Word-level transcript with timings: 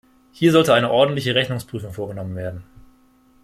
Hier 0.31 0.51
sollte 0.51 0.73
eine 0.73 0.89
ordentliche 0.89 1.35
Rechnungsprüfung 1.35 1.93
vorgenommen 1.93 2.35
werden. 2.35 2.63